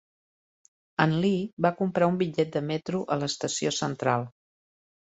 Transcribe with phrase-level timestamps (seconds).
[1.05, 4.29] En Lee va comprar un bitllet de metro a l'estació central.